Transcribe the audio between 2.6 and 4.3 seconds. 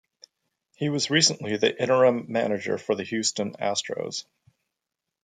for the Houston Astros.